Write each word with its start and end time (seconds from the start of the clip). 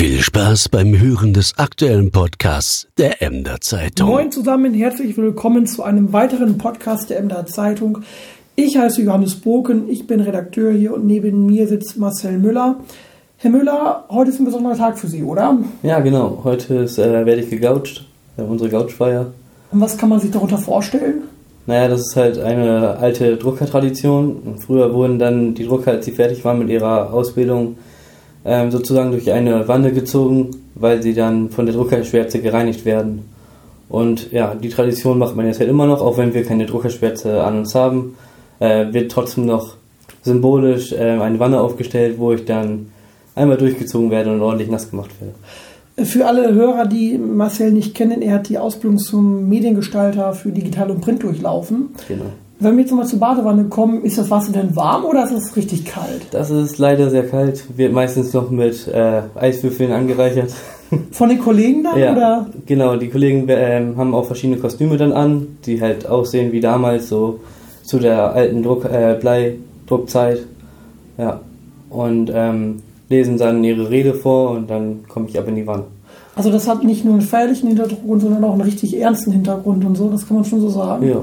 Viel 0.00 0.22
Spaß 0.22 0.70
beim 0.70 0.98
Hören 0.98 1.34
des 1.34 1.58
aktuellen 1.58 2.10
Podcasts 2.10 2.88
der 2.96 3.20
Emder 3.20 3.60
Zeitung. 3.60 4.08
Moin 4.08 4.32
zusammen, 4.32 4.72
herzlich 4.72 5.14
willkommen 5.18 5.66
zu 5.66 5.82
einem 5.82 6.14
weiteren 6.14 6.56
Podcast 6.56 7.10
der 7.10 7.18
Emder 7.18 7.44
Zeitung. 7.44 7.98
Ich 8.56 8.78
heiße 8.78 9.02
Johannes 9.02 9.34
Boken, 9.34 9.90
ich 9.90 10.06
bin 10.06 10.20
Redakteur 10.20 10.72
hier 10.72 10.94
und 10.94 11.04
neben 11.04 11.44
mir 11.44 11.68
sitzt 11.68 11.98
Marcel 11.98 12.38
Müller. 12.38 12.76
Herr 13.36 13.50
Müller, 13.50 14.06
heute 14.08 14.30
ist 14.30 14.40
ein 14.40 14.46
besonderer 14.46 14.78
Tag 14.78 14.98
für 14.98 15.06
Sie, 15.06 15.22
oder? 15.22 15.58
Ja, 15.82 16.00
genau. 16.00 16.40
Heute 16.44 16.76
ist, 16.76 16.96
äh, 16.98 17.26
werde 17.26 17.42
ich 17.42 17.50
gegoucht, 17.50 18.06
äh, 18.38 18.40
unsere 18.40 18.70
Gouchfeier. 18.70 19.26
Und 19.70 19.82
was 19.82 19.98
kann 19.98 20.08
man 20.08 20.18
sich 20.18 20.30
darunter 20.30 20.56
vorstellen? 20.56 21.24
Naja, 21.66 21.88
das 21.88 22.00
ist 22.00 22.16
halt 22.16 22.38
eine 22.38 22.96
alte 22.96 23.36
Druckertradition. 23.36 24.56
Früher 24.64 24.94
wurden 24.94 25.18
dann 25.18 25.52
die 25.52 25.66
Drucker, 25.66 25.90
als 25.90 26.06
sie 26.06 26.12
fertig 26.12 26.42
waren 26.42 26.58
mit 26.58 26.70
ihrer 26.70 27.12
Ausbildung, 27.12 27.76
ähm, 28.44 28.70
sozusagen 28.70 29.10
durch 29.10 29.30
eine 29.32 29.68
Wanne 29.68 29.92
gezogen, 29.92 30.50
weil 30.74 31.02
sie 31.02 31.14
dann 31.14 31.50
von 31.50 31.66
der 31.66 31.74
Druckerschwärze 31.74 32.40
gereinigt 32.40 32.84
werden. 32.84 33.24
Und 33.88 34.30
ja, 34.32 34.54
die 34.54 34.68
Tradition 34.68 35.18
macht 35.18 35.36
man 35.36 35.46
jetzt 35.46 35.60
halt 35.60 35.68
immer 35.68 35.86
noch, 35.86 36.00
auch 36.00 36.16
wenn 36.16 36.32
wir 36.32 36.44
keine 36.44 36.66
Druckerschwärze 36.66 37.42
an 37.42 37.58
uns 37.58 37.74
haben, 37.74 38.16
äh, 38.60 38.92
wird 38.92 39.10
trotzdem 39.10 39.46
noch 39.46 39.76
symbolisch 40.22 40.92
äh, 40.92 41.18
eine 41.18 41.38
Wanne 41.38 41.60
aufgestellt, 41.60 42.16
wo 42.18 42.32
ich 42.32 42.44
dann 42.44 42.92
einmal 43.34 43.56
durchgezogen 43.56 44.10
werde 44.10 44.32
und 44.32 44.40
ordentlich 44.42 44.70
nass 44.70 44.90
gemacht 44.90 45.10
werde. 45.20 45.34
Für 46.08 46.26
alle 46.26 46.54
Hörer, 46.54 46.86
die 46.86 47.18
Marcel 47.18 47.72
nicht 47.72 47.94
kennen, 47.94 48.22
er 48.22 48.34
hat 48.34 48.48
die 48.48 48.58
Ausbildung 48.58 48.98
zum 48.98 49.48
Mediengestalter 49.48 50.32
für 50.32 50.50
Digital 50.50 50.90
und 50.90 51.00
Print 51.00 51.22
durchlaufen. 51.22 51.90
Genau. 52.08 52.26
Wenn 52.62 52.76
wir 52.76 52.82
jetzt 52.82 52.90
nochmal 52.90 53.06
zur 53.06 53.18
Badewanne 53.18 53.64
kommen, 53.64 54.04
ist 54.04 54.18
das 54.18 54.30
Wasser 54.30 54.52
denn 54.52 54.76
warm 54.76 55.06
oder 55.06 55.24
ist 55.24 55.32
es 55.32 55.56
richtig 55.56 55.86
kalt? 55.86 56.26
Das 56.30 56.50
ist 56.50 56.76
leider 56.76 57.08
sehr 57.08 57.26
kalt, 57.26 57.64
wird 57.74 57.94
meistens 57.94 58.34
noch 58.34 58.50
mit 58.50 58.86
äh, 58.86 59.22
Eiswürfeln 59.34 59.92
angereichert. 59.92 60.52
Von 61.10 61.30
den 61.30 61.38
Kollegen 61.38 61.84
dann? 61.84 61.98
ja, 61.98 62.12
oder? 62.12 62.46
genau. 62.66 62.96
Die 62.96 63.08
Kollegen 63.08 63.46
ähm, 63.48 63.96
haben 63.96 64.14
auch 64.14 64.26
verschiedene 64.26 64.58
Kostüme 64.58 64.98
dann 64.98 65.12
an, 65.12 65.58
die 65.64 65.80
halt 65.80 66.06
aussehen 66.06 66.52
wie 66.52 66.60
damals, 66.60 67.08
so 67.08 67.40
zu 67.82 67.98
der 67.98 68.34
alten 68.34 68.62
Druck, 68.62 68.84
äh, 68.84 69.16
Bleidruckzeit. 69.18 70.40
Ja. 71.16 71.40
Und 71.88 72.30
ähm, 72.34 72.82
lesen 73.08 73.38
dann 73.38 73.64
ihre 73.64 73.88
Rede 73.88 74.12
vor 74.12 74.50
und 74.50 74.68
dann 74.68 75.04
komme 75.08 75.28
ich 75.28 75.38
ab 75.38 75.48
in 75.48 75.56
die 75.56 75.66
Wanne. 75.66 75.84
Also 76.36 76.50
das 76.50 76.68
hat 76.68 76.84
nicht 76.84 77.04
nur 77.04 77.14
einen 77.14 77.22
feierlichen 77.22 77.68
Hintergrund, 77.68 78.20
sondern 78.20 78.44
auch 78.44 78.52
einen 78.52 78.62
richtig 78.62 78.98
ernsten 79.00 79.32
Hintergrund 79.32 79.84
und 79.84 79.96
so, 79.96 80.10
das 80.10 80.28
kann 80.28 80.36
man 80.36 80.44
schon 80.44 80.60
so 80.60 80.68
sagen. 80.68 81.08
Ja. 81.08 81.22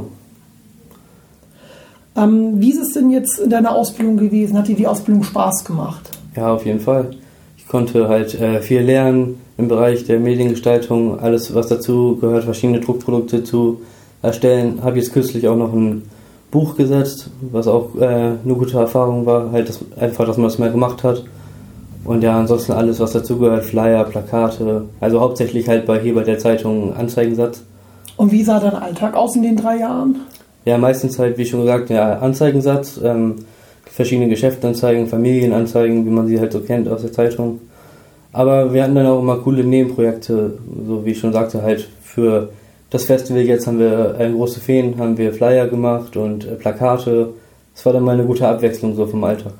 Ähm, 2.17 2.59
wie 2.59 2.71
ist 2.71 2.81
es 2.81 2.93
denn 2.93 3.11
jetzt 3.11 3.39
in 3.39 3.49
deiner 3.49 3.75
Ausbildung 3.75 4.17
gewesen? 4.17 4.57
Hat 4.57 4.67
dir 4.67 4.75
die 4.75 4.87
Ausbildung 4.87 5.23
Spaß 5.23 5.63
gemacht? 5.63 6.09
Ja, 6.35 6.53
auf 6.53 6.65
jeden 6.65 6.79
Fall. 6.79 7.11
Ich 7.57 7.67
konnte 7.67 8.07
halt 8.07 8.39
äh, 8.39 8.59
viel 8.61 8.81
lernen 8.81 9.39
im 9.57 9.67
Bereich 9.67 10.05
der 10.05 10.19
Mediengestaltung, 10.19 11.19
alles 11.19 11.53
was 11.53 11.67
dazu 11.67 12.17
gehört, 12.19 12.45
verschiedene 12.45 12.79
Druckprodukte 12.79 13.43
zu 13.43 13.81
erstellen. 14.21 14.79
Habe 14.83 14.97
jetzt 14.97 15.13
kürzlich 15.13 15.47
auch 15.47 15.55
noch 15.55 15.73
ein 15.73 16.03
Buch 16.49 16.75
gesetzt, 16.75 17.29
was 17.51 17.67
auch 17.67 17.95
äh, 17.99 18.05
eine 18.05 18.55
gute 18.55 18.77
Erfahrung 18.77 19.25
war, 19.25 19.52
halt 19.52 19.69
das, 19.69 19.79
einfach, 19.99 20.25
dass 20.25 20.37
man 20.37 20.47
das 20.47 20.57
mal 20.57 20.71
gemacht 20.71 21.03
hat. 21.03 21.23
Und 22.03 22.23
ja, 22.23 22.39
ansonsten 22.39 22.71
alles, 22.71 22.99
was 22.99 23.11
dazugehört, 23.11 23.65
Flyer, 23.65 24.05
Plakate, 24.05 24.85
also 25.02 25.19
hauptsächlich 25.19 25.67
halt 25.67 25.85
bei 25.85 25.99
hier 25.99 26.15
bei 26.15 26.23
der 26.23 26.39
Zeitung 26.39 26.95
Anzeigensatz. 26.95 27.63
Und 28.15 28.31
wie 28.31 28.43
sah 28.43 28.59
dein 28.59 28.75
Alltag 28.75 29.15
aus 29.15 29.35
in 29.35 29.43
den 29.43 29.57
drei 29.57 29.79
Jahren? 29.79 30.21
Ja, 30.67 30.77
meistens 30.77 31.17
halt, 31.17 31.37
wie 31.37 31.45
schon 31.45 31.61
gesagt, 31.61 31.89
der 31.89 32.21
Anzeigensatz, 32.21 32.99
ähm, 33.01 33.35
verschiedene 33.85 34.27
Geschäftsanzeigen, 34.27 35.07
Familienanzeigen, 35.07 36.05
wie 36.05 36.09
man 36.09 36.27
sie 36.27 36.41
halt 36.41 36.51
so 36.51 36.59
kennt 36.59 36.89
aus 36.89 37.03
der 37.03 37.13
Zeitung. 37.13 37.61
Aber 38.33 38.73
wir 38.73 38.83
hatten 38.83 38.95
dann 38.95 39.05
auch 39.05 39.21
immer 39.21 39.37
coole 39.37 39.63
Nebenprojekte, 39.63 40.57
so 40.85 41.05
wie 41.05 41.11
ich 41.11 41.19
schon 41.19 41.31
sagte, 41.31 41.61
halt 41.61 41.87
für 42.03 42.49
das 42.89 43.05
Festival 43.05 43.43
jetzt 43.43 43.65
haben 43.65 43.79
wir 43.79 44.17
äh, 44.19 44.29
große 44.29 44.59
Feen, 44.59 44.95
haben 44.97 45.17
wir 45.17 45.31
Flyer 45.31 45.69
gemacht 45.69 46.17
und 46.17 46.45
äh, 46.45 46.55
Plakate. 46.55 47.30
Das 47.73 47.86
war 47.86 47.93
dann 47.93 48.03
mal 48.03 48.15
eine 48.15 48.25
gute 48.25 48.45
Abwechslung 48.45 48.93
so 48.93 49.05
vom 49.08 49.23
Alltag. 49.23 49.53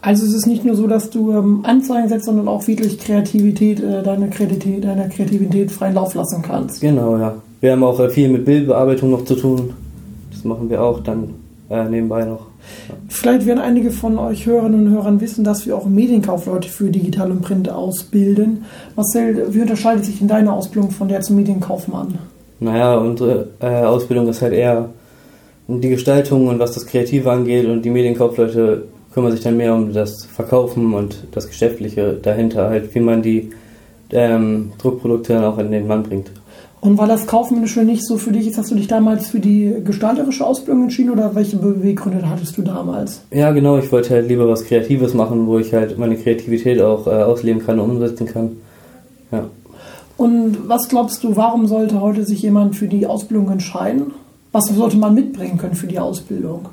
Also 0.00 0.26
es 0.26 0.34
ist 0.34 0.46
nicht 0.48 0.64
nur 0.64 0.74
so, 0.74 0.88
dass 0.88 1.08
du 1.10 1.30
ähm, 1.30 1.60
Anzeigen 1.62 2.08
setzt, 2.08 2.24
sondern 2.24 2.48
auch 2.48 2.66
wirklich 2.66 2.98
Kreativität, 2.98 3.78
äh, 3.78 4.02
deine 4.02 4.28
Kreativität, 4.28 4.82
deiner 4.82 5.08
Kreativität 5.08 5.70
freien 5.70 5.94
Lauf 5.94 6.14
lassen 6.14 6.42
kannst. 6.42 6.80
Genau, 6.80 7.16
ja. 7.16 7.36
Wir 7.60 7.70
haben 7.70 7.84
auch 7.84 8.00
äh, 8.00 8.10
viel 8.10 8.28
mit 8.28 8.44
Bildbearbeitung 8.44 9.12
noch 9.12 9.24
zu 9.24 9.36
tun. 9.36 9.74
Das 10.38 10.44
machen 10.44 10.70
wir 10.70 10.80
auch 10.80 11.00
dann 11.00 11.34
äh, 11.68 11.88
nebenbei 11.88 12.24
noch. 12.24 12.46
Ja. 12.88 12.94
Vielleicht 13.08 13.44
werden 13.44 13.58
einige 13.58 13.90
von 13.90 14.16
euch 14.18 14.46
Hörerinnen 14.46 14.86
und 14.86 14.92
Hörern 14.92 15.20
wissen, 15.20 15.42
dass 15.42 15.66
wir 15.66 15.76
auch 15.76 15.86
Medienkaufleute 15.86 16.68
für 16.68 16.90
Digital 16.90 17.32
und 17.32 17.42
Print 17.42 17.68
ausbilden. 17.68 18.64
Marcel, 18.94 19.52
wie 19.52 19.60
unterscheidet 19.62 20.04
sich 20.04 20.20
denn 20.20 20.28
deine 20.28 20.52
Ausbildung 20.52 20.92
von 20.92 21.08
der 21.08 21.22
zum 21.22 21.34
Medienkaufmann? 21.34 22.18
Naja, 22.60 22.98
unsere 22.98 23.48
äh, 23.60 23.66
Ausbildung 23.66 24.28
ist 24.28 24.40
halt 24.40 24.52
eher 24.52 24.90
die 25.66 25.88
Gestaltung 25.88 26.46
und 26.46 26.60
was 26.60 26.70
das 26.70 26.86
Kreative 26.86 27.32
angeht 27.32 27.66
und 27.66 27.82
die 27.82 27.90
Medienkaufleute 27.90 28.84
kümmern 29.12 29.32
sich 29.32 29.40
dann 29.40 29.56
mehr 29.56 29.74
um 29.74 29.92
das 29.92 30.24
Verkaufen 30.24 30.94
und 30.94 31.24
das 31.32 31.48
Geschäftliche 31.48 32.14
dahinter, 32.22 32.70
halt 32.70 32.94
wie 32.94 33.00
man 33.00 33.22
die 33.22 33.50
ähm, 34.12 34.72
Druckprodukte 34.78 35.34
dann 35.34 35.44
auch 35.44 35.58
in 35.58 35.70
den 35.70 35.86
Mann 35.86 36.02
bringt. 36.02 36.30
Und 36.80 36.96
weil 36.96 37.08
das 37.08 37.26
Kaufmännische 37.26 37.82
nicht 37.82 38.06
so 38.06 38.18
für 38.18 38.30
dich 38.30 38.46
ist, 38.46 38.56
hast 38.56 38.70
du 38.70 38.76
dich 38.76 38.86
damals 38.86 39.28
für 39.28 39.40
die 39.40 39.74
gestalterische 39.84 40.46
Ausbildung 40.46 40.84
entschieden 40.84 41.10
oder 41.10 41.34
welche 41.34 41.56
Beweggründe 41.56 42.28
hattest 42.28 42.56
du 42.56 42.62
damals? 42.62 43.20
Ja, 43.32 43.50
genau, 43.50 43.78
ich 43.78 43.90
wollte 43.90 44.10
halt 44.10 44.28
lieber 44.28 44.48
was 44.48 44.64
Kreatives 44.64 45.12
machen, 45.12 45.48
wo 45.48 45.58
ich 45.58 45.74
halt 45.74 45.98
meine 45.98 46.16
Kreativität 46.16 46.80
auch 46.80 47.06
äh, 47.08 47.10
ausleben 47.10 47.64
kann 47.64 47.80
und 47.80 47.90
umsetzen 47.90 48.26
kann. 48.26 48.58
Ja. 49.32 49.46
Und 50.16 50.68
was 50.68 50.88
glaubst 50.88 51.24
du, 51.24 51.34
warum 51.34 51.66
sollte 51.66 52.00
heute 52.00 52.24
sich 52.24 52.42
jemand 52.42 52.76
für 52.76 52.86
die 52.86 53.06
Ausbildung 53.06 53.50
entscheiden? 53.50 54.12
Was 54.52 54.66
sollte 54.66 54.96
man 54.96 55.14
mitbringen 55.14 55.58
können 55.58 55.74
für 55.74 55.86
die 55.88 55.98
Ausbildung? 55.98 56.68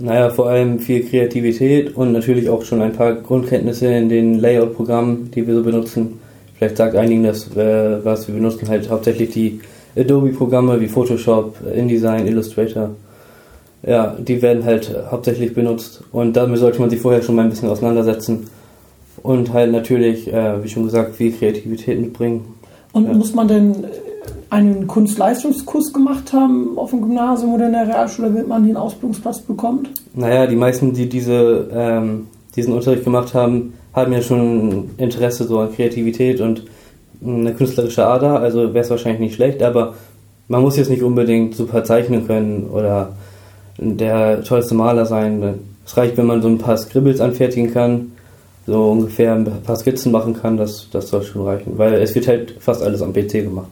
Naja, 0.00 0.30
vor 0.30 0.48
allem 0.48 0.80
viel 0.80 1.04
Kreativität 1.04 1.96
und 1.96 2.12
natürlich 2.12 2.48
auch 2.48 2.64
schon 2.64 2.82
ein 2.82 2.92
paar 2.92 3.14
Grundkenntnisse 3.14 3.86
in 3.86 4.08
den 4.08 4.40
Layout-Programmen, 4.40 5.30
die 5.32 5.46
wir 5.46 5.54
so 5.54 5.62
benutzen 5.62 6.18
Vielleicht 6.58 6.76
sagt 6.76 6.96
einigen 6.96 7.24
das 7.24 7.54
äh, 7.56 8.04
was. 8.04 8.26
Wir 8.28 8.34
benutzen 8.34 8.68
halt 8.68 8.88
hauptsächlich 8.88 9.30
die 9.30 9.60
Adobe-Programme 9.96 10.80
wie 10.80 10.88
Photoshop, 10.88 11.56
InDesign, 11.74 12.26
Illustrator. 12.26 12.90
Ja, 13.82 14.16
die 14.18 14.42
werden 14.42 14.64
halt 14.64 14.94
hauptsächlich 15.10 15.54
benutzt 15.54 16.02
und 16.10 16.36
damit 16.36 16.58
sollte 16.58 16.80
man 16.80 16.90
sich 16.90 17.00
vorher 17.00 17.22
schon 17.22 17.36
mal 17.36 17.42
ein 17.42 17.50
bisschen 17.50 17.68
auseinandersetzen 17.68 18.48
und 19.22 19.52
halt 19.52 19.70
natürlich, 19.70 20.32
äh, 20.32 20.62
wie 20.62 20.68
schon 20.68 20.84
gesagt, 20.84 21.16
viel 21.16 21.32
Kreativität 21.32 22.00
mitbringen. 22.00 22.54
Und 22.92 23.06
ja. 23.06 23.12
muss 23.12 23.34
man 23.34 23.48
denn 23.48 23.86
einen 24.50 24.86
Kunstleistungskurs 24.86 25.92
gemacht 25.92 26.32
haben 26.32 26.78
auf 26.78 26.90
dem 26.90 27.02
Gymnasium 27.02 27.54
oder 27.54 27.66
in 27.66 27.72
der 27.72 27.88
Realschule, 27.88 28.28
damit 28.28 28.48
man 28.48 28.66
den 28.66 28.76
Ausbildungsplatz 28.76 29.40
bekommt? 29.40 29.90
Naja, 30.14 30.46
die 30.46 30.56
meisten, 30.56 30.92
die 30.92 31.08
diese, 31.08 31.68
ähm, 31.72 32.28
diesen 32.54 32.72
Unterricht 32.72 33.04
gemacht 33.04 33.34
haben, 33.34 33.74
haben 33.96 34.12
ja 34.12 34.20
schon 34.20 34.90
Interesse 34.98 35.44
so 35.44 35.58
an 35.58 35.74
Kreativität 35.74 36.42
und 36.42 36.64
eine 37.24 37.54
künstlerische 37.54 38.06
Ader, 38.06 38.40
also 38.40 38.74
wäre 38.74 38.84
es 38.84 38.90
wahrscheinlich 38.90 39.20
nicht 39.20 39.34
schlecht, 39.34 39.62
aber 39.62 39.94
man 40.48 40.60
muss 40.60 40.76
jetzt 40.76 40.90
nicht 40.90 41.02
unbedingt 41.02 41.54
super 41.54 41.82
zeichnen 41.82 42.26
können 42.26 42.68
oder 42.70 43.14
der 43.78 44.44
tollste 44.44 44.74
Maler 44.74 45.06
sein. 45.06 45.60
Es 45.84 45.96
reicht, 45.96 46.18
wenn 46.18 46.26
man 46.26 46.42
so 46.42 46.48
ein 46.48 46.58
paar 46.58 46.76
Scribbles 46.76 47.20
anfertigen 47.20 47.72
kann, 47.72 48.12
so 48.66 48.90
ungefähr 48.90 49.32
ein 49.32 49.44
paar 49.64 49.76
Skizzen 49.76 50.12
machen 50.12 50.34
kann, 50.34 50.58
das, 50.58 50.88
das 50.92 51.08
soll 51.08 51.22
schon 51.22 51.46
reichen, 51.46 51.78
weil 51.78 51.94
es 51.94 52.14
wird 52.14 52.28
halt 52.28 52.54
fast 52.60 52.82
alles 52.82 53.00
am 53.00 53.14
PC 53.14 53.44
gemacht. 53.44 53.68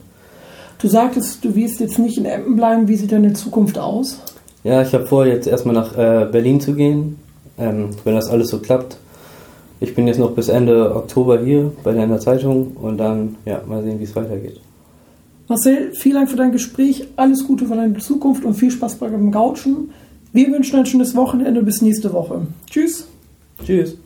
Du 0.79 0.89
sagtest, 0.89 1.45
du 1.45 1.55
wirst 1.55 1.81
jetzt 1.81 1.99
nicht 1.99 2.17
in 2.17 2.25
Emden 2.25 2.57
bleiben, 2.57 2.89
wie 2.89 2.97
sieht 2.97 3.13
deine 3.13 3.35
Zukunft 3.35 3.79
aus? 3.79 4.21
Ja, 4.65 4.81
ich 4.81 4.95
habe 4.95 5.07
vor, 5.07 5.27
jetzt 5.27 5.47
erstmal 5.47 5.75
nach 5.75 5.97
äh, 5.97 6.27
Berlin 6.31 6.61
zu 6.61 6.73
gehen, 6.73 7.19
ähm, 7.59 7.91
wenn 8.05 8.15
das 8.15 8.31
alles 8.31 8.49
so 8.49 8.59
klappt 8.59 8.97
ich 9.81 9.95
bin 9.95 10.07
jetzt 10.07 10.19
noch 10.19 10.33
bis 10.33 10.49
Ende 10.49 10.95
Oktober 10.95 11.41
hier 11.41 11.73
bei 11.83 11.93
der 11.93 12.21
Zeitung 12.21 12.73
und 12.81 12.99
dann 12.99 13.37
ja, 13.45 13.63
mal 13.67 13.83
sehen, 13.83 13.99
wie 14.01 14.05
es 14.05 14.15
weitergeht. 14.17 14.61
Marcel, 15.49 15.93
vielen 15.93 16.15
Dank 16.15 16.31
für 16.31 16.37
dein 16.37 16.53
Gespräch. 16.53 17.07
Alles 17.17 17.47
Gute 17.47 17.67
für 17.67 17.77
deine 17.77 17.99
Zukunft 17.99 18.45
und 18.45 18.55
viel 18.55 18.71
Spaß 18.71 18.97
beim 18.97 19.31
Gouchen. 19.31 19.91
Wir 20.33 20.51
wünschen 20.51 20.79
ein 20.79 20.87
schönes 20.87 21.15
Wochenende. 21.15 21.63
Bis 21.63 21.83
nächste 21.83 22.13
Woche. 22.13 22.47
Tschüss. 22.71 23.07
Tschüss. 23.65 23.97